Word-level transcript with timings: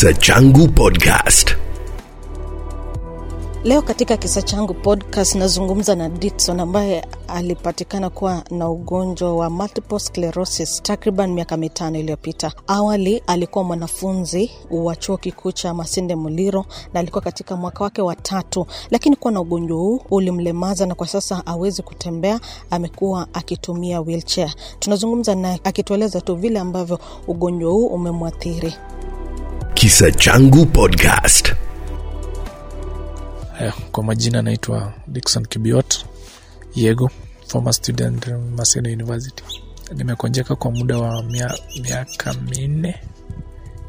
Kisa 0.00 0.14
Changu 0.14 0.68
Podcast. 0.68 1.56
Leo 3.64 3.82
katika 3.82 4.16
kisa 4.16 4.42
changu 4.42 4.74
podcast 4.74 5.34
nazungumza 5.34 5.94
na 5.94 6.08
Dikson 6.08 6.60
ambaye 6.60 7.06
alipatikana 7.28 8.10
kuwa 8.10 8.42
na 8.50 8.68
ugonjwa 8.70 9.36
wa 9.36 9.50
multiple 9.50 9.98
sclerosis 9.98 10.82
takriban 10.82 11.32
miaka 11.32 11.56
mitano 11.56 11.98
iliyopita. 11.98 12.52
Awali 12.66 13.22
alikuwa 13.26 13.64
mwanafunzi 13.64 14.50
wa 14.70 14.96
chuo 14.96 15.16
kikuu 15.16 15.52
cha 15.52 15.74
Masinde 15.74 16.14
Muliro 16.14 16.64
na 16.94 17.00
alikuwa 17.00 17.22
katika 17.22 17.56
mwaka 17.56 17.84
wake 17.84 18.02
wa 18.02 18.14
tatu, 18.16 18.66
lakini 18.90 19.16
kuwa 19.16 19.32
na 19.32 19.40
ugonjwa 19.40 19.78
huu 19.78 20.00
ulimlemaza 20.10 20.86
na 20.86 20.94
kwa 20.94 21.06
sasa 21.06 21.42
hawezi 21.46 21.82
kutembea, 21.82 22.40
amekuwa 22.70 23.28
akitumia 23.32 24.00
wheelchair. 24.00 24.54
Tunazungumza 24.78 25.34
naye 25.34 25.60
akitueleza 25.64 26.20
tu 26.20 26.34
vile 26.36 26.58
ambavyo 26.58 26.98
ugonjwa 27.28 27.72
huu 27.72 27.86
umemwathiri. 27.86 28.74
Kisa 29.80 30.10
Changu 30.12 30.66
Podcast. 30.66 31.54
Eh, 33.60 33.72
kwa 33.92 34.04
majina 34.04 34.42
naitwa 34.42 34.92
Dickson 35.06 35.46
Kibiot 35.46 36.04
Yego, 36.74 37.10
former 37.46 37.72
student 37.74 38.26
Maseno 38.56 38.88
University. 38.92 39.42
Nimekonjeka 39.94 40.56
kwa 40.56 40.70
muda 40.70 40.98
wa 40.98 41.22
mia, 41.22 41.54
miaka 41.82 42.32
minne, 42.34 42.94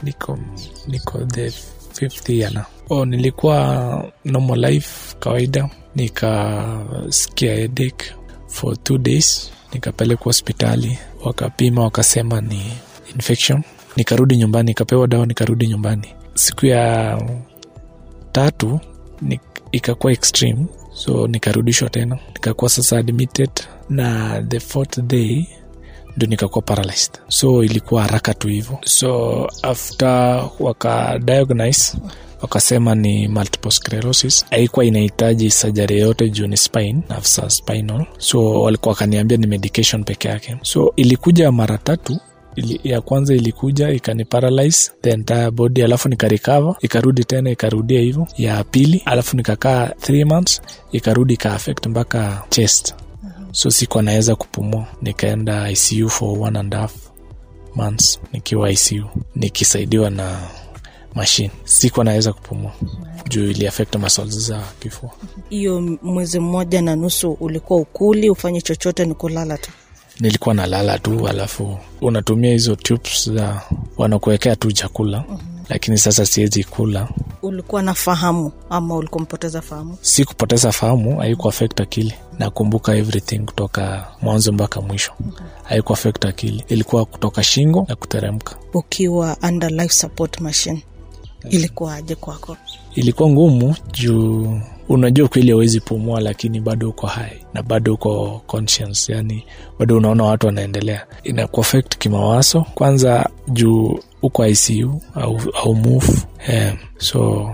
niko 0.04 0.40
niko 0.88 1.20
the 1.26 1.52
fifth 1.94 2.30
year 2.30 2.52
na 2.54 2.66
nilikuwa 3.06 4.12
normal 4.26 4.60
life 4.60 5.16
kawaida, 5.20 5.70
nikasikia 5.96 7.56
headache 7.56 8.16
for 8.48 8.84
two 8.84 8.98
days, 8.98 9.52
nikapelekwa 9.74 10.24
hospitali, 10.26 10.98
wakapima, 11.26 11.84
wakasema 11.84 12.42
ni 12.42 12.72
infection. 13.16 13.64
Nikarudi 13.96 14.38
nyumbani, 14.38 14.68
nikapewa 14.68 15.08
dawa, 15.08 15.26
nikarudi 15.26 15.68
nyumbani. 15.68 16.08
Siku 16.34 16.66
ya 16.66 17.18
tatu 18.32 18.80
ikakuwa 19.72 20.14
extreme 20.14 20.66
so 20.94 21.28
nikarudishwa 21.28 21.90
tena. 21.90 22.18
Nikakuwa 22.34 22.70
sasa 22.70 22.98
admitted 22.98 23.50
na 23.90 24.42
the 24.48 24.60
fourth 24.60 25.00
day 25.00 25.46
ndo 26.18 26.28
nikakuwa 26.28 26.62
paralyzed. 26.62 27.12
So 27.28 27.64
ilikuwa 27.64 28.02
haraka 28.02 28.34
tu 28.34 28.48
hivyo. 28.48 28.78
So 28.86 29.48
after 29.64 30.50
wakadiagnise 30.60 31.98
wakasema 32.42 32.96
ni 32.96 33.28
multiple 33.28 33.72
sclerosis. 33.72 34.46
Haikuwa 34.50 34.86
inahitaji 34.86 35.52
sajari 35.52 36.00
yoyote 36.00 36.30
juu 36.30 36.48
ni 36.48 36.58
spine 36.58 37.02
spinal. 37.48 38.06
So 38.18 38.62
walikuwa 38.62 38.94
wakaniambia 38.94 39.38
ni 39.38 39.48
medication 39.48 40.04
peke 40.04 40.28
yake. 40.28 40.58
So 40.62 40.94
ilikuja 40.96 41.52
mara 41.52 41.78
tatu 41.78 42.20
ili, 42.56 42.80
ya 42.84 43.02
kwanza 43.02 43.34
ilikuja 43.34 43.90
ikaniparalyze 43.90 44.92
the 45.02 45.10
entire 45.12 45.52
body 45.52 45.84
alafu 45.84 46.10
nikarecover 46.10 46.76
ikarudi 46.82 47.24
tena 47.24 47.50
ikarudia 47.52 48.00
hivyo. 48.02 48.28
Ya 48.38 48.64
pili 48.64 49.02
alafu 49.06 49.38
nikakaa 49.38 49.88
three 49.88 50.24
months 50.26 50.62
ikarudi 50.92 51.34
ikaaffect 51.34 51.86
mpaka 51.88 52.44
chest. 52.50 52.96
So 53.52 53.72
siku 53.72 54.00
anaweza 54.00 54.36
kupumua. 54.36 54.86
Nikaenda 55.02 55.72
icu 55.72 56.10
for 56.10 56.40
one 56.40 56.60
and 56.60 56.74
a 56.76 56.78
half 56.78 56.94
months 57.76 58.20
nikiwa 58.34 58.72
icu 58.72 59.06
nikisaidiwa 59.36 60.10
na 60.10 60.40
mashine 61.16 61.52
siku 61.64 62.02
anaweza 62.02 62.34
kupumua. 62.34 62.72
Juu 63.30 63.50
ili 63.50 63.68
affect 63.68 63.96
muscles 63.96 64.40
za 64.48 64.64
kifua. 64.80 65.10
Hiyo 65.50 65.82
mwezi 66.02 66.40
mmoja 66.40 66.82
na 66.82 66.96
nusu 66.96 67.32
ulikuwa 67.32 67.80
ukuli, 67.80 68.30
ufanye 68.30 68.62
chochote, 68.62 69.06
ni 69.06 69.14
kulala 69.14 69.58
tu. 69.58 69.72
Nilikuwa 70.22 70.56
nalala 70.56 71.00
tu 71.00 71.28
alafu 71.28 71.78
unatumia 72.02 72.52
hizo 72.52 72.76
tubes 72.76 73.30
za 73.32 73.62
wanakuwekea 73.98 74.56
tu 74.56 74.72
chakula. 74.72 75.18
Mm-hmm. 75.30 75.48
lakini 75.70 75.98
sasa 75.98 76.26
siwezi 76.26 76.64
kula. 76.64 77.08
Ulikuwa 77.42 77.82
na 77.82 77.94
fahamu 77.94 78.52
ama 78.70 78.96
ulikuwa 78.96 79.24
mpoteza 79.24 79.62
fahamu? 79.62 79.98
si 80.02 80.26
kupoteza 80.26 80.72
fahamu 80.72 81.18
haiku 81.20 81.50
affect 81.50 81.82
akili. 81.82 82.14
Nakumbuka 82.40 82.96
everything 82.96 83.40
kutoka 83.40 84.08
mwanzo 84.22 84.52
mpaka 84.52 84.82
mwisho. 84.82 85.12
Haiku 85.64 85.94
affect 85.94 86.26
akili. 86.26 86.64
Ilikuwa 86.68 87.06
kutoka 87.06 87.44
shingo 87.44 87.86
na 87.90 87.96
kuteremka. 87.96 88.56
Ukiwa 88.74 89.38
under 89.50 89.72
life 89.72 89.94
support 89.94 90.42
machine, 90.42 90.84
ilikuwa 91.50 91.96
aje 91.96 92.16
kwako? 92.16 92.58
ilikuwa 92.96 93.30
ngumu 93.30 93.76
juu 93.94 94.60
unajua 94.92 95.28
kweli 95.28 95.52
awezi 95.52 95.80
pumua 95.80 96.22
lakini 96.22 96.60
bado 96.60 96.90
uko 96.90 97.08
hai 97.08 97.46
na 97.54 97.64
bado 97.64 97.94
uko 97.94 98.42
conscience 98.48 99.14
yani 99.14 99.44
bado 99.80 99.98
unaona 99.98 100.24
watu 100.24 100.46
wanaendelea. 100.48 101.06
Inakuafect 101.24 101.98
kimawaso 101.98 102.62
kwanza 102.76 103.30
juu 103.48 104.00
uko 104.22 104.48
icu 104.48 105.02
au, 105.16 105.40
au 105.64 105.76
move 105.76 106.14
eh, 106.48 106.74
so 106.98 107.52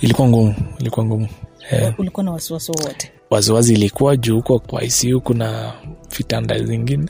ilikuwa 0.00 0.28
ngumu 0.28 0.54
ilikuwa 0.78 1.06
ngumu 1.06 1.28
eh, 1.70 1.94
Ulikuwa 1.98 2.24
na 2.24 2.30
wasiwasi 2.32 2.72
wowote? 2.72 3.10
waziwazi 3.30 3.74
ilikuwa 3.74 4.16
juu 4.16 4.36
huko 4.36 4.58
kwa 4.58 4.82
ICU 4.84 5.20
kuna 5.20 5.72
vitanda 6.16 6.58
zingine 6.64 7.08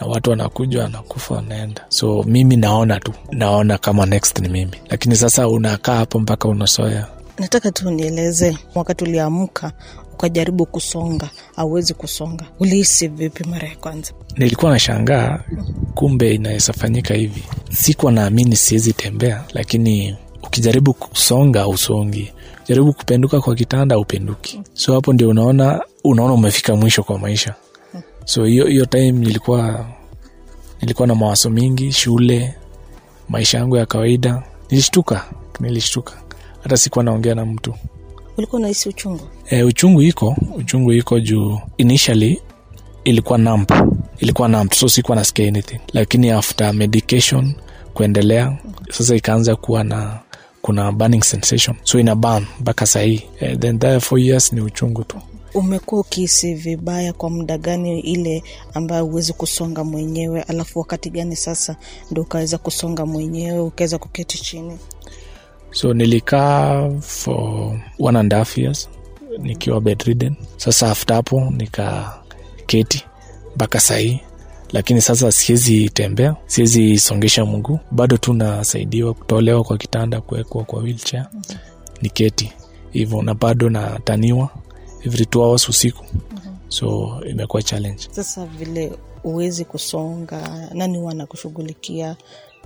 na 0.00 0.06
watu 0.06 0.30
wanakuja 0.30 0.82
wanakufa 0.82 1.34
wanaenda. 1.34 1.84
So 1.88 2.22
mimi 2.22 2.56
naona 2.56 3.00
tu 3.00 3.12
naona 3.32 3.78
kama 3.78 4.06
next 4.06 4.38
ni 4.38 4.48
mimi. 4.48 4.72
Lakini 4.90 5.16
sasa 5.16 5.48
unakaa 5.48 5.96
hapo 5.96 6.18
mpaka 6.20 6.48
unasoya 6.48 7.06
Nataka 7.38 7.70
tu 7.72 7.90
nieleze, 7.90 8.58
wakati 8.74 9.04
uliamka 9.04 9.72
ukajaribu 10.12 10.66
kusonga, 10.66 11.30
auwezi 11.56 11.94
kusonga, 11.94 12.44
ulihisi 12.60 13.08
vipi 13.08 13.44
mara 13.44 13.68
ya 13.68 13.76
kwanza? 13.76 14.12
nilikuwa 14.36 14.72
nashangaa 14.72 15.40
kumbe 15.94 16.34
inaweza 16.34 16.72
fanyika 16.72 17.14
hivi. 17.14 17.42
Sikuwa 17.70 18.12
naamini 18.12 18.56
siwezi 18.56 18.92
tembea 18.92 19.44
lakini 19.54 20.16
ukijaribu 20.42 20.94
kusonga 20.94 21.68
usongi 21.68 22.32
jaribu 22.68 22.92
kupenduka 22.92 23.40
kwa 23.40 23.54
kitanda 23.54 23.98
upenduki 23.98 24.60
so 24.74 24.94
hapo 24.94 25.12
ndio 25.12 25.28
unaona 25.28 25.82
unaona 26.04 26.34
umefika 26.34 26.76
mwisho 26.76 27.02
kwa 27.02 27.18
maisha. 27.18 27.54
So 28.24 28.44
hiyo 28.44 28.66
hiyo 28.66 28.86
time 28.86 29.12
nilikuwa 29.12 29.86
nilikuwa 30.80 31.08
na 31.08 31.14
mawazo 31.14 31.50
mingi 31.50 31.92
shule 31.92 32.54
maisha 33.28 33.58
yangu 33.58 33.76
ya 33.76 33.86
kawaida. 33.86 34.42
Nilishtuka 34.70 35.24
nilishtuka 35.60 36.12
hata 36.66 36.76
sikuwa 36.76 37.04
naongea 37.04 37.34
na 37.34 37.46
mtu. 37.46 37.74
Ulikuwa 38.36 38.58
unahisi 38.60 38.88
uchungu? 38.88 39.20
e, 39.50 39.62
uchungu 39.62 40.02
iko 40.02 40.36
uchungu 40.56 40.92
iko 40.92 41.20
juu. 41.20 41.58
Initially 41.76 42.42
ilikuwa 43.04 43.38
numb. 43.38 43.70
Ilikuwa 44.18 44.48
numb 44.48 44.72
so 44.72 44.88
sikuwa 44.88 45.16
nasikia 45.16 45.48
anything. 45.48 45.80
Lakini 45.92 46.30
after 46.30 46.74
medication 46.74 47.54
kuendelea 47.94 48.58
sasa 48.90 49.16
ikaanza 49.16 49.56
kuwa 49.56 49.84
na 49.84 50.20
kuna 50.62 50.92
burning 50.92 51.22
sensation. 51.24 51.76
So 51.82 52.00
ina 52.00 52.14
ban 52.14 52.46
mpaka 52.60 52.86
sahii. 52.86 53.22
E, 53.40 53.56
then 53.56 53.70
entire 53.70 54.00
four 54.00 54.18
years 54.20 54.52
ni 54.52 54.60
uchungu 54.60 55.04
tu. 55.04 55.16
Umekuwa 55.54 56.00
ukihisi 56.00 56.54
vibaya 56.54 57.12
kwa 57.12 57.30
muda 57.30 57.58
gani, 57.58 58.00
ile 58.00 58.42
ambayo 58.74 59.04
huwezi 59.04 59.32
kusonga 59.32 59.84
mwenyewe, 59.84 60.42
alafu 60.42 60.78
wakati 60.78 61.10
gani 61.10 61.36
sasa 61.36 61.76
ndo 62.10 62.22
ukaweza 62.22 62.58
kusonga 62.58 63.06
mwenyewe, 63.06 63.58
ukaweza 63.60 63.98
kuketi 63.98 64.38
chini? 64.38 64.78
So 65.76 65.94
nilikaa 65.94 66.90
for 67.00 67.72
one 67.98 68.18
and 68.18 68.32
a 68.32 68.36
half 68.36 68.58
years 68.58 68.88
nikiwa 69.38 69.80
bedridden. 69.80 70.34
Sasa 70.56 70.90
after 70.90 71.16
hapo 71.16 71.40
nikaketi 71.56 73.04
mpaka 73.54 73.80
sahii. 73.80 74.20
Lakini 74.72 75.00
sasa 75.00 75.32
siwezi 75.32 75.88
tembea 75.90 76.36
siwezi 76.46 76.98
songesha 76.98 77.44
mguu. 77.46 77.78
Bado 77.90 78.16
tu 78.16 78.32
nasaidiwa 78.32 79.14
kutolewa 79.14 79.64
kwa 79.64 79.78
kitanda 79.78 80.20
kuwekwa 80.20 80.64
kwa 80.64 80.78
wheelchair. 80.82 81.26
Niketi 82.02 82.52
hivyo 82.90 83.22
na 83.22 83.34
bado 83.34 83.70
nataniwa 83.70 84.48
every 85.06 85.26
two 85.26 85.40
hours 85.42 85.68
usiku. 85.68 86.04
So 86.68 87.16
imekuwa 87.30 87.62
challenge. 87.62 88.08
Sasa 88.10 88.46
vile 88.46 88.92
huwezi 89.30 89.64
kusonga, 89.64 90.68
nani 90.74 90.98
huwa 90.98 91.12
anakushughulikia? 91.12 92.16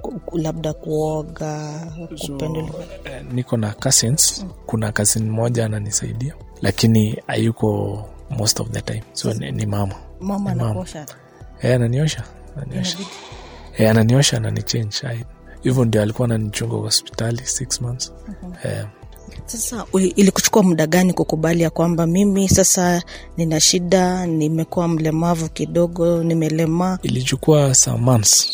Ku- 0.02 0.20
ku- 0.20 0.38
labda 0.38 0.72
kuoga, 0.72 1.80
kupendelea? 2.26 2.70
Eh, 3.04 3.24
niko 3.32 3.56
na 3.56 3.72
cousins. 3.74 4.46
Kuna 4.66 4.92
cousin 4.92 5.30
mmoja 5.30 5.64
ananisaidia 5.64 6.34
lakini 6.62 7.22
hayuko 7.26 8.04
most 8.30 8.60
of 8.60 8.70
the 8.70 8.80
time. 8.80 9.02
So 9.12 9.34
ni, 9.34 9.52
ni 9.52 9.66
mama. 9.66 9.94
mama 10.20 10.54
Ni 10.54 10.62
e, 10.62 11.06
Eh, 11.62 11.74
ananiosha 11.74 12.24
ananiosha. 12.56 12.98
E, 13.78 13.88
ananiosha 13.88 14.36
ananichange 14.36 14.96
hivyo 15.62 15.84
ndio 15.84 16.02
alikuwa 16.02 16.28
ananichunga 16.28 16.76
hospitali 16.76 17.46
six 17.46 17.80
months. 17.80 18.12
Eh, 18.64 18.86
Sasa 19.46 19.86
ilikuchukua 20.16 20.62
muda 20.62 20.86
gani 20.86 21.12
kukubali 21.12 21.62
ya 21.62 21.70
kwamba 21.70 22.06
mimi 22.06 22.48
sasa 22.48 23.02
nina 23.36 23.60
shida, 23.60 24.26
nimekuwa 24.26 24.88
mlemavu 24.88 25.48
kidogo, 25.48 26.22
nimelemaa? 26.24 26.98
ilichukua 27.02 27.74
some 27.74 27.98
months. 27.98 28.46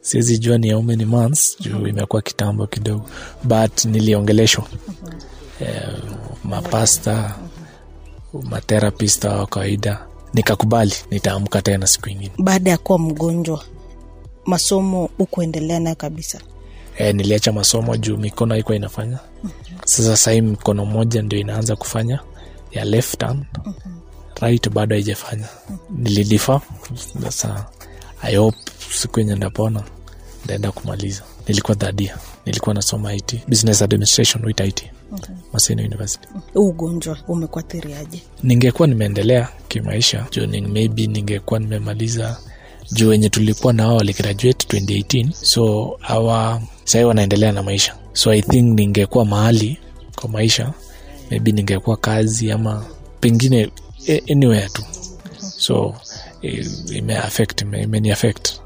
Siwezi 0.00 0.38
jua 0.38 0.58
ni 0.58 0.70
how 0.72 0.82
many 0.82 1.04
months 1.04 1.56
juu 1.60 1.86
imekuwa 1.86 2.22
kitambo 2.22 2.66
kidogo 2.66 3.04
but 3.44 3.84
niliongeleshwa. 3.84 4.64
Eh, 5.60 6.02
mapasta 6.44 7.36
matherapist 8.42 9.24
wa 9.24 9.46
kawaida. 9.46 10.06
Nikakubali 10.34 10.92
nitaamka 11.10 11.62
tena 11.62 11.86
siku 11.86 12.08
ingine. 12.08 12.32
Baada 12.38 12.70
ya 12.70 12.78
kuwa 12.78 12.98
mgonjwa, 12.98 13.64
masomo 14.46 15.10
hukuendelea 15.18 15.80
nayo 15.80 15.96
kabisa? 15.96 16.40
E, 16.96 17.12
niliacha 17.12 17.52
masomo 17.52 17.96
juu 17.96 18.16
mikono 18.16 18.54
haikuwa 18.54 18.76
inafanya. 18.76 19.18
Sasa 19.84 20.16
sahii 20.16 20.40
mkono 20.40 20.84
moja 20.84 21.22
ndio 21.22 21.38
inaanza 21.38 21.76
kufanya 21.76 22.20
ya 22.72 22.84
left 22.84 23.22
hand. 23.24 23.44
Right 24.40 24.68
bado 24.70 24.94
haijafanya. 24.96 25.46
Nilidifa 25.90 26.60
sasa 27.22 27.66
i 28.22 28.36
hope 28.36 28.58
siku 28.94 29.20
yenye 29.20 29.34
ndapona 29.34 29.82
ndaenda 30.44 30.72
kumaliza. 30.72 31.22
Nilikuwa 31.48 31.74
dhadia 31.76 32.16
nilikuwa 32.46 32.74
nasoma 32.74 33.14
it 33.14 33.48
business 33.48 33.82
administration 33.82 34.44
with 34.44 34.60
it 34.60 34.84
maseno 35.52 35.82
university. 35.82 36.28
Huu 36.54 36.68
ugonjwa 36.68 37.18
umekuathiriaje? 37.28 38.22
Ningekuwa 38.42 38.88
nimeendelea 38.88 39.48
kimaisha 39.68 40.26
juu 40.30 40.46
maybe 40.68 41.06
ningekuwa 41.06 41.60
nimemaliza 41.60 42.36
juu 42.92 43.08
wenye 43.08 43.28
tulikuwa 43.28 43.72
na 43.72 43.86
wao 43.86 43.96
waligraduate 43.96 44.78
2018 44.78 45.32
so 45.32 45.96
awa 46.02 46.62
sahii 46.84 47.04
wanaendelea 47.04 47.52
na 47.52 47.62
maisha. 47.62 47.96
So 48.12 48.30
i 48.32 48.42
think 48.42 48.78
ningekuwa 48.78 49.24
mahali 49.24 49.78
kwa 50.16 50.28
maisha 50.30 50.72
maybe 51.30 51.52
ningekuwa 51.52 51.96
kazi 51.96 52.50
ama 52.52 52.84
pengine 53.20 53.70
anywhere 54.30 54.68
tu. 54.68 54.82
So 55.58 55.94
imeaffect 56.94 57.60
ime- 57.62 57.82
imeni 57.82 58.14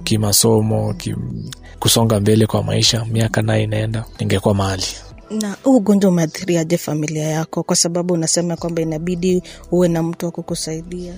kimasomo 0.05 0.95
kim, 0.95 1.51
kusonga 1.81 2.21
mbele 2.21 2.47
kwa 2.47 2.63
maisha 2.63 3.05
miaka 3.05 3.43
naye 3.43 3.63
inaenda 3.65 4.05
ningekuwa 4.21 4.55
mahali. 4.55 4.83
Na 5.31 5.57
huu 5.65 5.77
ugonjwa 5.77 6.11
umeathiriaje 6.11 6.79
familia 6.79 7.25
yako? 7.27 7.63
Kwa 7.63 7.77
sababu 7.77 8.15
unasema 8.15 8.57
kwamba 8.57 8.83
inabidi 8.83 9.43
uwe 9.71 9.89
na 9.89 10.03
mtu 10.03 10.27
wa 10.27 10.33
kukusaidia 10.33 11.15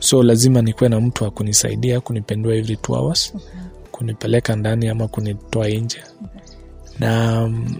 so 0.00 0.22
lazima 0.22 0.62
nikuwe 0.62 0.88
na 0.90 1.00
mtu 1.00 1.24
akunisaidia 1.26 1.30
kunisaidia 1.30 2.00
kunipendua 2.00 2.54
every 2.54 2.76
two 2.76 2.92
hours 2.94 3.34
kunipeleka 3.92 4.56
ndani 4.56 4.88
ama 4.88 5.08
kunitoa 5.08 5.68
nje. 5.68 6.02
Na 6.98 7.42
um, 7.44 7.76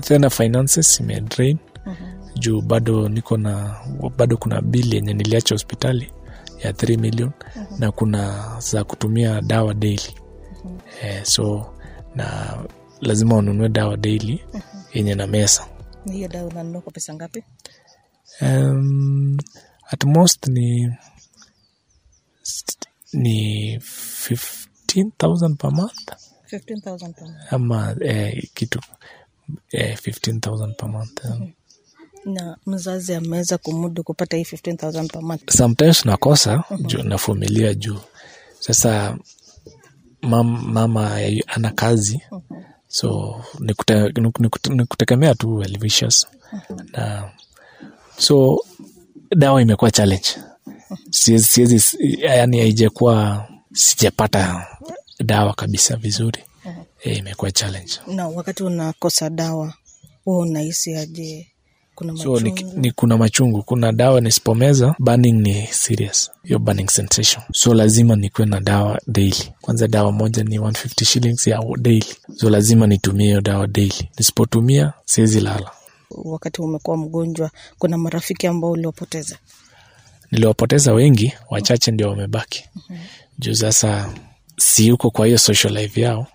tena 0.00 0.30
finances 0.30 1.00
imedrain. 1.00 1.58
Juu 2.38 2.60
bado 2.60 3.08
niko 3.08 3.36
na 3.36 3.76
bado 4.16 4.36
kuna 4.36 4.60
bili 4.62 4.96
yenye 4.96 5.14
niliacha 5.14 5.54
hospitali 5.54 6.12
ya 6.64 6.72
3 6.72 6.98
million 6.98 7.30
na 7.78 7.92
kuna 7.92 8.44
za 8.58 8.84
kutumia 8.84 9.40
dawa 9.40 9.74
daily. 9.74 10.14
Eh, 11.02 11.24
so 11.24 11.66
na 12.14 12.58
lazima 13.00 13.36
ununue 13.36 13.68
dawa 13.68 13.96
daily 13.96 14.44
yenye 14.94 15.14
na 15.14 15.26
mesa. 15.26 15.66
Hiyo 16.12 16.28
dawa 16.28 16.46
unanunua 16.48 16.80
kwa 16.80 16.92
pesa 16.92 17.14
ngapi? 17.14 17.44
Um, 18.42 19.38
at 19.90 20.04
most 20.04 20.46
ni 20.48 20.92
ni 23.12 23.76
15000 23.78 25.56
per 25.56 25.70
month? 25.72 26.10
15000 26.52 27.12
per 27.12 27.24
month. 27.28 27.52
ama 27.52 27.96
eh, 28.00 28.48
kitu 28.54 28.80
eh, 29.70 29.96
15000 29.96 30.74
per 30.74 30.88
month 30.88 31.24
um. 31.24 31.52
na 32.24 32.56
mzazi 32.66 33.14
ameweza 33.14 33.58
kumudu 33.58 34.04
kupata 34.04 34.36
hii 34.36 34.42
15000 34.44 35.06
per 35.12 35.22
month. 35.22 35.50
Sometimes 35.56 36.04
nakosa 36.04 36.64
juu 36.86 37.02
nafumilia 37.02 37.74
juu. 37.74 37.98
Sasa 38.58 39.18
mam, 40.22 40.62
mama 40.72 41.16
ana 41.46 41.70
kazi 41.70 42.22
mm-hmm. 42.32 42.64
so 42.88 43.40
nikutegemea 44.70 45.34
tu 45.34 45.54
well 45.56 45.78
wishes 45.80 46.26
na 46.92 47.30
so 48.18 48.58
dawa 49.36 49.62
imekuwa 49.62 49.90
challenge 49.90 50.28
siwezi 51.10 51.44
siwezi 51.46 51.96
yani 52.20 52.58
haijakuwa 52.60 53.48
sijapata 53.72 54.66
dawa 55.24 55.54
kabisa 55.54 55.96
vizuri. 55.96 56.38
E, 57.04 57.14
imekuwa 57.14 57.50
challenge. 57.52 57.92
Na 58.06 58.28
wakati 58.28 58.62
unakosa 58.62 59.30
dawa 59.30 59.74
huwa 60.24 60.38
unahisi 60.38 60.94
aje? 60.94 61.46
Kuna 61.94 62.16
so 62.16 62.40
ni, 62.40 62.50
machungu? 62.50 62.78
ni 62.80 62.92
kuna 62.92 63.16
machungu. 63.16 63.62
Kuna 63.62 63.92
dawa 63.92 64.20
nisipomeza 64.20 64.94
burning 64.98 65.40
ni 65.42 65.66
serious. 65.66 66.30
Hiyo 66.44 66.58
burning 66.58 66.88
sensation. 66.90 67.42
So 67.52 67.74
lazima 67.74 68.16
nikuwe 68.16 68.46
na 68.46 68.60
dawa 68.60 69.00
daily. 69.06 69.52
Kwanza 69.60 69.88
dawa 69.88 70.12
moja 70.12 70.44
ni 70.44 70.58
150 70.58 71.04
shillings 71.04 71.46
ya 71.46 71.62
daily. 71.78 72.04
So 72.36 72.50
lazima 72.50 72.86
nitumie 72.86 73.26
hiyo 73.26 73.40
dawa 73.40 73.66
daily. 73.66 74.08
Nisipotumia 74.18 74.92
siwezi 75.04 75.40
lala. 75.40 75.70
Wakati 76.10 76.62
umekuwa 76.62 76.96
mgonjwa 76.96 77.50
kuna 77.78 77.98
marafiki 77.98 78.46
ambao 78.46 78.70
uliopoteza 78.70 79.38
niliwapoteza 80.30 80.92
wengi 80.92 81.32
wachache 81.50 81.90
ndio 81.90 82.08
wamebaki. 82.10 82.64
Juu 83.38 83.54
sasa 83.54 84.14
si 84.58 84.86
yuko 84.86 85.10
kwa 85.10 85.26
hiyo 85.26 85.38
social 85.38 85.74
life 85.74 86.00
yao. 86.00 86.26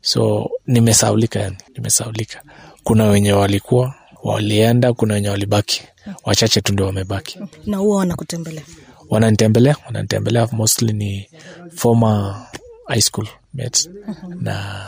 So 0.00 0.50
nimesaulika 0.66 1.40
yani 1.40 1.56
nimesaulika 1.74 2.42
kuna 2.84 3.04
wenye 3.04 3.32
walikuwa 3.32 3.94
walienda 4.22 4.92
kuna 4.92 5.14
wenye 5.14 5.28
walibaki. 5.28 5.82
Wachache 6.24 6.60
tu 6.60 6.72
ndio 6.72 6.86
wamebaki. 6.86 7.38
Na 7.66 7.76
huwa 7.76 7.96
wanakutembelea? 7.96 8.62
Wananitembelea 9.10 9.76
wananitembelea. 9.86 10.48
Mostly 10.52 10.92
ni 10.92 11.28
former 11.74 12.46
high 12.86 13.00
school 13.00 13.26
mates 13.54 13.90
na 14.28 14.86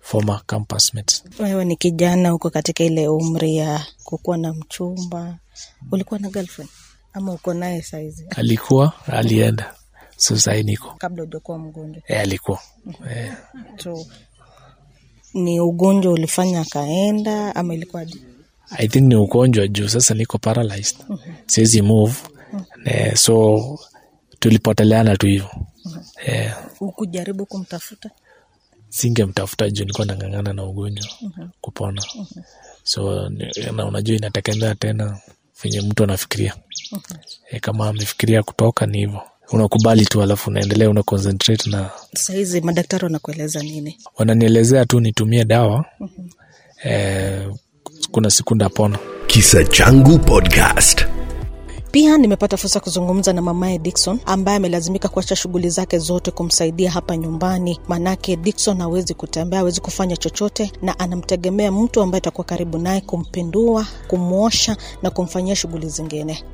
former 0.00 0.40
campus 0.46 0.94
mates. 0.94 1.24
Wewe 1.38 1.64
ni 1.64 1.76
kijana 1.76 2.34
uko 2.34 2.50
katika 2.50 2.84
ile 2.84 3.08
umri 3.08 3.56
ya 3.56 3.86
kukuwa 4.04 4.38
na 4.38 4.52
mchumba. 4.52 5.38
Ulikuwa 5.92 6.20
na 6.20 6.28
girlfriend 6.30 6.70
ama 7.12 7.32
uko 7.32 7.54
naye 7.54 7.82
saizi? 7.82 8.26
Alikuwa 8.36 8.92
alienda. 9.06 9.74
So 10.16 10.38
sahii 10.38 10.62
niko. 10.62 10.94
Kabla 10.98 11.22
ujakuwa 11.22 11.58
mgonjwa. 11.58 12.02
E, 12.06 12.16
alikuwa. 12.16 12.60
E, 13.10 13.32
so 13.82 14.06
ni 15.34 15.60
ugonjwa 15.60 16.12
ulifanya 16.12 16.60
akaenda 16.60 17.56
ama 17.56 17.74
ilikuwaje 17.74 18.14
i 18.70 18.88
think 18.88 19.06
ni 19.08 19.16
ugonjwa 19.16 19.68
juu 19.68 19.88
sasa 19.88 20.14
niko 20.14 20.38
paralyzed. 20.38 20.96
Siwezi 21.46 21.82
move. 21.82 22.14
E, 22.84 23.16
so 23.16 23.58
tulipoteleana 24.38 25.16
tu 25.16 25.26
hivo 25.26 25.50
e, 26.26 26.52
ukujaribu 26.80 27.46
kumtafuta? 27.46 28.10
Singemtafuta 28.88 29.70
juu 29.70 29.82
nilikuwa 29.84 30.06
nang'ang'ana 30.06 30.52
na 30.52 30.64
ugonjwa 30.64 31.08
kupona. 31.60 32.02
So 32.82 33.28
na 33.76 33.86
unajua 33.86 34.16
inategemea 34.16 34.74
tena 34.74 35.20
venye 35.62 35.80
mtu 35.80 36.04
anafikiria 36.04 36.54
e, 37.50 37.60
kama 37.60 37.88
amefikiria 37.88 38.42
kutoka 38.42 38.86
ni 38.86 38.98
hivo 38.98 39.22
unakubali 39.52 40.06
tu 40.06 40.22
alafu 40.22 40.50
unaendelea 40.50 40.90
una 40.90 41.02
concentrate 41.02 41.70
na 41.70 41.90
sahizi 42.14 42.60
madaktari 42.60 43.04
wanakueleza 43.04 43.60
nini? 43.62 43.98
Wananielezea 44.16 44.84
tu 44.86 45.00
nitumie 45.00 45.44
dawa. 45.44 45.84
E, 46.84 47.48
kuna 48.10 48.30
siku 48.30 48.54
ndapona. 48.54 48.98
Kisa 49.26 49.64
Changu 49.64 50.18
Podcast. 50.18 51.06
Pia 51.90 52.18
nimepata 52.18 52.56
fursa 52.56 52.80
kuzungumza 52.80 53.32
na 53.32 53.42
mamaye 53.42 53.78
dikson 53.78 54.18
ambaye 54.26 54.56
amelazimika 54.56 55.08
kuacha 55.08 55.36
shughuli 55.36 55.70
zake 55.70 55.98
zote 55.98 56.30
kumsaidia 56.30 56.90
hapa 56.90 57.16
nyumbani. 57.16 57.80
Manake 57.88 58.36
dikson 58.36 58.78
hawezi 58.78 59.14
kutembea 59.14 59.58
hawezi 59.58 59.80
kufanya 59.80 60.16
chochote 60.16 60.72
na 60.82 60.98
anamtegemea 60.98 61.72
mtu 61.72 62.00
ambaye 62.02 62.18
atakuwa 62.18 62.44
karibu 62.44 62.78
naye 62.78 63.00
kumpindua 63.00 63.86
kumwosha 64.08 64.76
na 65.02 65.10
kumfanyia 65.10 65.56
shughuli 65.56 65.88
zingine. 65.88 66.44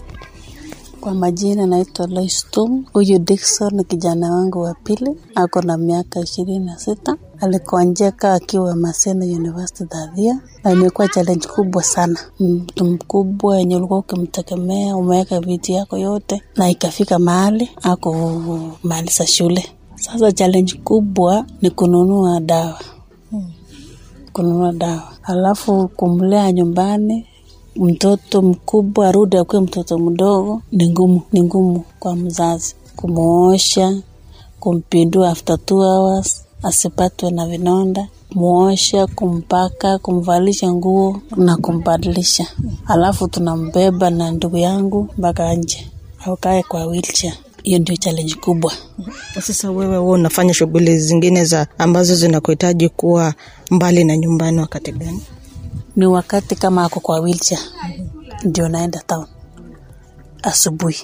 Kwa 1.00 1.14
majina 1.14 1.66
naitwa 1.66 2.06
Lois 2.06 2.46
Huyu 2.92 3.18
Dickson 3.18 3.74
ni 3.74 3.84
kijana 3.84 4.32
wangu 4.32 4.60
wa 4.60 4.74
pili, 4.74 5.10
ako 5.34 5.62
na 5.62 5.76
miaka 5.78 6.20
ishirini 6.20 6.58
na 6.64 6.78
sita. 6.78 7.16
Alikonjeka 7.48 8.32
akiwa 8.34 8.76
Maseno 8.76 9.24
University 9.24 9.84
Dhadhia, 9.84 10.40
na 10.64 10.70
imekuwa 10.72 11.08
challenge 11.08 11.48
kubwa 11.48 11.82
sana. 11.82 12.18
Mtu 12.40 12.84
mkubwa 12.84 13.58
yenye 13.58 13.76
ulikuwa 13.76 13.98
ukimtegemea, 13.98 14.96
umeweka 14.96 15.40
vitu 15.40 15.72
yako 15.72 15.98
yote, 15.98 16.42
na 16.56 16.70
ikafika 16.70 17.18
mahali 17.18 17.70
akumaliza 17.82 19.26
shule. 19.26 19.64
Sasa 19.96 20.32
challenge 20.32 20.80
kubwa 20.84 21.46
ni 21.62 21.70
kununua 21.70 22.40
dawa 22.40 22.78
kununua 24.32 24.72
dawa, 24.72 25.12
alafu 25.22 25.88
kumlea 25.88 26.52
nyumbani 26.52 27.26
mtoto 27.76 28.42
mkubwa 28.42 29.08
arudi 29.08 29.36
akuwe 29.36 29.62
mtoto 29.62 29.98
mdogo 29.98 30.62
ni 30.72 30.88
ngumu, 30.90 31.22
ni 31.32 31.42
ngumu 31.42 31.84
kwa 31.98 32.16
mzazi 32.16 32.74
kumuosha, 32.96 33.96
kumpindua 34.60 35.30
after 35.30 35.64
two 35.64 35.78
hours 35.80 36.43
asipatwe 36.64 37.30
na 37.30 37.46
vinonda, 37.46 38.08
muosha, 38.34 39.06
kumpaka, 39.06 39.98
kumvalisha 39.98 40.72
nguo 40.72 41.20
na 41.36 41.56
kumbadilisha, 41.56 42.46
alafu 42.86 43.28
tunambeba 43.28 44.10
na 44.10 44.30
ndugu 44.30 44.56
yangu 44.56 45.08
mpaka 45.18 45.54
nje 45.54 45.90
aukae 46.26 46.62
kwa 46.62 46.86
wheelchair. 46.86 47.34
Hiyo 47.62 47.78
ndio 47.78 47.96
challenge 47.96 48.34
kubwa. 48.34 48.72
sasa 49.42 49.70
wewe 49.70 49.96
huo 49.98 50.10
unafanya 50.12 50.54
shughuli 50.54 50.98
zingine 50.98 51.44
za 51.44 51.66
ambazo 51.78 52.14
zinakuhitaji 52.14 52.88
kuwa 52.88 53.34
mbali 53.70 54.04
na 54.04 54.16
nyumbani 54.16 54.58
wakati 54.60 54.92
gani 54.92 55.22
ni 55.96 56.06
wakati 56.06 56.54
kama 56.56 56.84
ako 56.84 57.00
kwa 57.00 57.20
wheelchair 57.20 57.60
ndio 58.44 58.68
naenda 58.68 59.02
town 59.06 59.26
asubuhi 60.42 60.96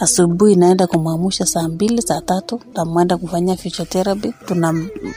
asubuhi 0.00 0.56
naenda 0.56 0.86
kumwamusha 0.86 1.46
saa 1.46 1.68
mbili 1.68 2.02
saa 2.02 2.20
tatu 2.20 2.60
tamwenda 2.74 3.16
kufanyia 3.16 3.56
physiotherapy. 3.56 4.32
Tuna 4.46 4.72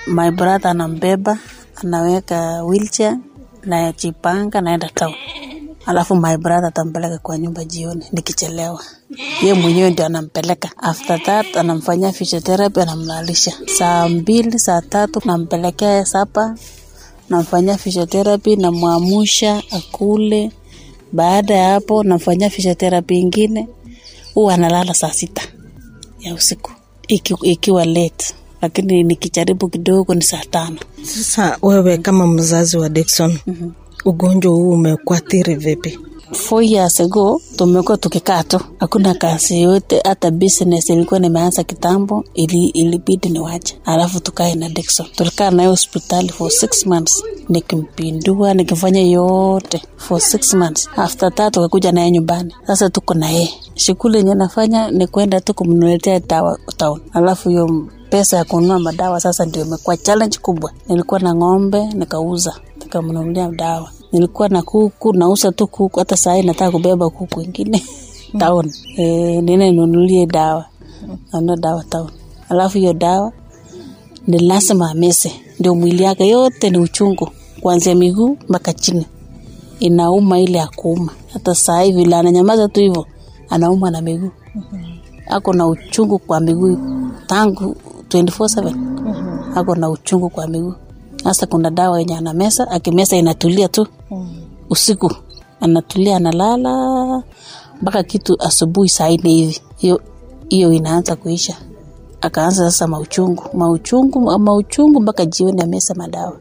my 0.08 0.32
brother 0.32 0.68
anambeba 0.72 1.38
anaweka 1.76 2.64
wheelchair 2.64 3.18
najipanga 3.66 4.62
naenda 4.62 4.90
town. 4.90 5.14
Alafu 5.86 6.16
my 6.16 6.38
brother 6.38 6.66
atampeleka 6.68 7.18
kwa 7.18 7.38
nyumba 7.38 7.66
jioni 7.66 8.06
nikichelewa. 8.12 8.82
Ye 9.44 9.54
mwenyewe 9.54 9.90
ndio 9.90 10.06
anampeleka. 10.06 10.70
After 10.78 11.24
that 11.24 11.58
anamfanyia 11.58 12.12
physiotherapy 12.12 12.82
anamlalisha. 12.82 13.54
Saa 13.78 14.08
mbili 14.10 14.60
saa 14.60 14.82
tatu 14.82 15.22
nampelekea 15.26 16.06
sapa 16.06 16.56
namfanyia 17.30 17.78
physiotherapy 17.78 18.56
namwamusha 18.56 19.64
akule. 19.72 20.52
Baada 21.12 21.56
ya 21.56 21.74
hapo 21.74 22.04
namfanyia 22.04 22.50
physiotherapy 22.50 23.20
ingine 23.20 23.68
huwa 24.34 24.54
analala 24.54 24.94
saa 24.94 25.12
sita 25.14 25.42
ya 26.20 26.34
usiku 26.34 26.72
iki, 27.08 27.36
ikiwa 27.42 27.86
late 27.86 28.34
lakini 28.62 29.04
nikijaribu 29.04 29.70
kidogo 29.70 30.16
ni 30.16 30.22
saa 30.22 30.44
tano 30.52 30.78
Sasa 31.04 31.58
wewe 31.62 31.98
kama 31.98 32.28
mzazi 32.28 32.78
wa 32.78 32.90
Dickson, 32.90 33.38
mm-hmm. 33.48 33.72
ugonjwa 34.06 34.52
huu 34.54 34.72
umekuathiri 34.72 35.56
vipi? 35.56 36.00
Four 36.34 36.64
years 36.64 37.00
ago 37.02 37.42
tumekuwa 37.56 37.98
tukikaa 37.98 38.44
tu, 38.44 38.60
hakuna 38.80 39.14
kazi 39.14 39.62
yote, 39.62 40.02
hata 40.06 40.32
business 40.32 40.90
ilikuwa 40.90 41.20
nimeanza 41.20 41.64
kitambo, 41.64 42.24
ili 42.34 42.66
ilibidi 42.68 43.30
niwache, 43.30 43.80
alafu 43.86 44.20
tukae 44.20 44.56
na 44.56 44.70
Dickson. 44.70 45.06
Tulikaa 45.16 45.52
naye 45.52 45.70
hospitali 45.70 46.30
for 46.30 46.52
six 46.52 46.86
months, 46.86 47.24
nikimpindua 47.50 48.54
nikifanya 48.54 49.02
yote 49.02 49.82
for 49.98 50.22
six 50.22 50.54
months. 50.54 50.90
After 50.96 51.36
that 51.36 51.54
tukakuja 51.54 51.92
naye 51.92 52.12
nyumbani, 52.12 52.56
sasa 52.68 52.90
tuko 52.90 53.14
na 53.14 53.30
yeye. 53.30 53.50
Shughuli 53.76 54.18
yenye 54.18 54.36
nafanya 54.36 54.92
ni 54.92 55.08
kwenda 55.08 55.42
tu 55.42 55.54
kumnuletea 55.54 56.20
dawa 56.20 56.60
town, 56.78 57.02
alafu 57.14 57.50
hiyo 57.50 57.88
pesa 58.10 58.38
ya 58.38 58.44
kununua 58.46 58.80
madawa 58.80 59.20
sasa 59.20 59.46
ndio 59.46 59.66
imekuwa 59.66 59.98
challenge 59.98 60.38
kubwa. 60.42 60.72
Nilikuwa 60.88 61.20
na 61.20 61.36
ng'ombe 61.36 61.86
nikauza, 61.86 62.56
nikamnunulia 62.80 63.48
dawa 63.48 63.90
nilikuwa 64.12 64.50
na 64.50 64.62
kuku 64.62 65.14
nauza 65.14 65.52
tu 65.52 65.68
kuku 65.68 66.00
hata 66.00 66.18
sahii 66.18 66.44
nataka 66.44 66.72
kubeba 66.72 67.10
kuku 67.10 67.40
wengine 67.40 67.84
town. 68.40 68.72
E, 68.98 69.42
nene 69.42 69.72
nunulie 69.72 70.26
dawa. 70.26 70.66
Nanua 71.34 71.56
dawa 71.58 71.84
town. 71.84 72.10
Alafu 72.50 72.78
hiyo 72.78 72.94
dawa 72.94 73.32
ni 74.28 74.40
lazima 74.40 74.92
amese. 74.92 75.32
Ndio 75.60 75.76
mwili 75.76 76.04
yake 76.04 76.28
yote 76.28 76.70
ni 76.70 76.78
uchungu. 76.78 77.30
Kuanzia 77.62 77.96
miguu 77.96 78.38
mpaka 78.50 78.74
chini. 78.74 79.06
Inauma 79.80 80.40
ile 80.40 80.62
akuuma 80.62 80.96
kuuma. 81.06 81.12
Hata 81.34 81.56
saa 81.56 81.82
hivi 81.82 82.04
vile 82.04 82.16
ananyamaza 82.16 82.68
tu 82.68 82.80
hivyo 82.80 83.06
anauma 83.50 83.92
na 83.92 84.02
miguu. 84.02 84.32
Ako 85.28 85.54
na 85.54 85.68
uchungu 85.68 86.20
kwa 86.20 86.40
miguu 86.40 86.78
tangu 87.28 87.76
24/7 88.10 88.74
ako 89.56 89.76
na 89.76 89.90
uchungu 89.90 90.30
kwa 90.30 90.48
miguu. 90.48 90.74
Sasa 91.24 91.46
kuna 91.48 91.70
dawa 91.72 92.00
yenye 92.00 92.16
anamesa 92.18 92.72
akimesa 92.72 93.16
inatulia 93.16 93.68
tu 93.68 93.88
usiku 94.70 95.16
anatulia 95.62 96.16
analala 96.18 97.24
mpaka 97.82 98.04
kitu 98.04 98.42
asubuhi 98.44 98.90
saa 98.90 99.10
nne 99.10 99.30
hivi. 99.30 99.60
Hiyo 99.78 100.02
hiyo 100.50 100.74
inaanza 100.74 101.16
kuisha. 101.16 101.58
Akaanza 102.22 102.72
sasa 102.72 102.88
mauchungu 102.88 103.44
mauchungu 103.54 104.40
mauchungu 104.40 105.02
mpaka 105.02 105.26
jioni 105.26 105.62
amesa 105.62 105.94
madawa. 105.94 106.40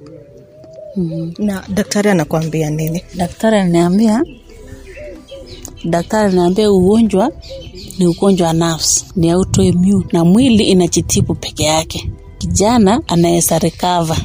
Na 1.39 1.63
daktari 1.69 2.11
anakuambia 2.11 2.71
nini? 2.71 3.03
daktari 3.17 3.57
ananiambia 3.59 4.23
daktari 5.85 6.27
ananiambia 6.33 6.73
ugonjwa 6.73 7.33
ni 7.99 8.07
ugonjwa 8.07 8.47
wa 8.47 8.53
nafsi 8.53 9.05
ni 9.17 9.31
autoimmune 9.31 10.07
na 10.13 10.25
mwili 10.25 10.65
inajitibu 10.65 11.35
peke 11.35 11.65
yake. 11.65 12.13
Kijana 12.39 13.03
anaweza 13.07 13.59
recover 13.59 14.17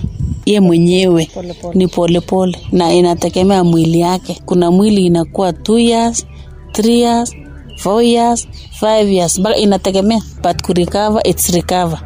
ye 0.45 0.59
mwenyewe 0.59 1.29
pole 1.33 1.53
pole. 1.53 1.73
ni 1.77 1.87
polepole 1.87 2.21
pole. 2.21 2.57
na 2.71 2.93
inategemea 2.93 3.63
mwili 3.63 3.99
yake. 3.99 4.41
Kuna 4.45 4.71
mwili 4.71 5.05
inakuwa 5.05 5.53
two 5.53 5.79
years 5.79 6.25
three 6.71 6.99
years 6.99 7.31
four 7.77 8.03
years 8.03 8.47
five 8.79 9.09
years. 9.09 9.39
Mpaka 9.39 9.55
inategemea 9.57 10.21
but 10.43 10.61
kurecover 10.61 11.21
its 11.27 11.49
recover. 11.49 11.99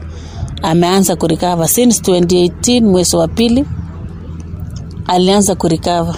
Ameanza 0.61 1.15
kurecover. 1.15 1.67
Since 1.67 2.11
2018 2.11 2.81
mwezi 2.81 3.15
wa 3.15 3.27
pili 3.27 3.65
alianza 5.07 5.55
kurecover. 5.55 6.15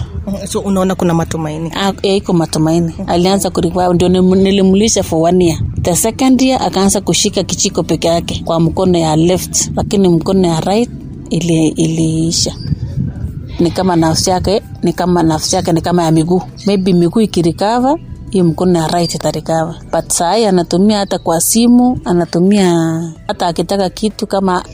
So 0.48 0.60
unaona 0.60 0.94
kuna 0.94 1.14
matumaini? 1.14 1.70
Ah, 1.74 1.92
eh, 2.02 2.16
iko 2.16 2.32
matumaini. 2.32 2.92
Alianza 3.06 3.50
kurecover. 3.50 3.94
Ndio 3.94 4.08
nilimlisha 4.08 5.02
for 5.02 5.22
one 5.28 5.44
year. 5.44 5.58
The 5.82 5.96
second 5.96 6.42
year 6.42 6.62
akaanza 6.62 7.00
kushika 7.00 7.42
kichiko 7.42 7.82
peke 7.82 8.08
yake 8.08 8.42
kwa 8.44 8.60
mkono 8.60 8.98
ya 8.98 9.16
left 9.16 9.70
lakini 9.76 10.08
mkono 10.08 10.48
ya 10.48 10.60
right 10.60 10.90
ili 11.30 11.68
iliisha. 11.68 12.54
Ni 13.60 13.70
kama 13.70 13.96
nafsi 13.96 14.30
yake 14.30 14.62
ni 14.82 14.92
kama 14.92 15.22
nafsi 15.22 15.56
yake 15.56 15.72
ni 15.72 15.80
kama 15.80 16.02
ya 16.04 16.10
miguu. 16.10 16.42
Maybe 16.66 16.92
miguu 16.92 17.20
ikirikava 17.20 17.98
hiyo 18.30 18.44
mkono 18.44 18.78
ya 18.78 18.88
right 18.88 19.14
itarikava 19.14 19.74
but 19.92 20.12
sahii 20.12 20.44
anatumia 20.44 20.98
hata 20.98 21.18
kwa 21.18 21.40
simu 21.40 22.00
anatumia 22.04 22.74
hata 23.26 23.46
akitaka 23.46 23.90
kitu 23.90 24.26
kama 24.26 24.64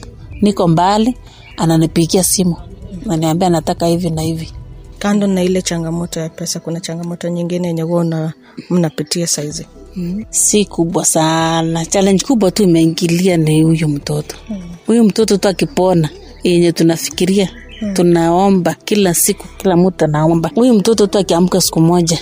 niko 0.42 0.68
mbali 0.68 1.16
ananipigia 1.56 2.25
simu. 2.25 2.56
Naniambia 3.06 3.50
nataka 3.50 3.86
hivi 3.86 4.10
na 4.10 4.22
hivi. 4.22 4.52
Kando 4.98 5.26
na 5.26 5.42
ile 5.42 5.62
changamoto 5.62 6.20
ya 6.20 6.28
pesa, 6.28 6.60
kuna 6.60 6.80
changamoto 6.80 7.28
nyingine 7.28 7.68
yenye 7.68 7.82
huwa 7.82 8.32
mnapitia 8.70 9.26
saizi? 9.26 9.66
si 10.30 10.64
kubwa 10.64 11.04
sana. 11.04 11.86
Challenge 11.86 12.25
kubwa 12.26 12.50
tu 12.50 12.62
imeingilia 12.62 13.36
ni 13.36 13.62
huyu 13.62 13.88
mtoto. 13.88 14.36
Huyu 14.86 15.04
mtoto 15.04 15.36
tu 15.36 15.48
akipona 15.48 16.08
yenye 16.50 16.73
tunafikiria 16.73 17.49
tunaomba 17.93 18.75
kila 18.85 19.15
siku 19.15 19.47
kila 19.57 19.76
mtu 19.76 20.05
anaomba. 20.05 20.50
Huyu 20.55 20.75
mtoto 20.75 21.07
tu 21.07 21.19
akiamka 21.19 21.61
siku 21.61 21.81
moja 21.81 22.19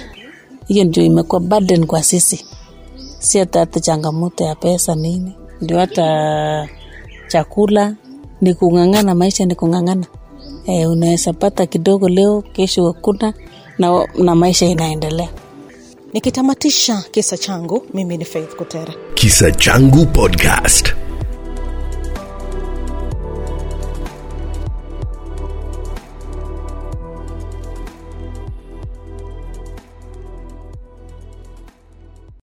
hiyo 0.69 0.85
ndio 0.85 1.05
imekuwa 1.05 1.41
burden 1.41 1.87
kwa 1.87 2.03
sisi. 2.03 2.45
Si 3.19 3.39
hata 3.39 3.61
hata 3.61 3.81
changamoto 3.81 4.45
ya 4.45 4.55
pesa 4.55 4.95
nini. 4.95 5.33
Ndio 5.61 5.79
hata 5.79 6.69
chakula 7.29 7.95
ni 8.41 8.55
kung'ang'ana 8.55 9.15
maisha 9.15 9.45
ni 9.45 9.55
kung'ang'ana. 9.55 10.07
E, 10.67 10.87
unaweza 10.87 11.33
pata 11.33 11.67
kidogo 11.67 12.09
leo 12.09 12.43
kesho 12.43 12.87
hakuna 12.87 13.35
na, 13.79 14.07
na 14.19 14.35
maisha 14.35 14.67
inaendelea. 14.67 15.29
Nikitamatisha 16.13 17.05
kisa 17.11 17.37
changu, 17.39 17.83
mimi 17.95 18.17
ni 18.17 18.25
Faith 18.25 18.57
Kutera. 18.57 18.95
Kisa 19.15 19.51
Changu 19.53 20.07
Podcast. 20.07 20.95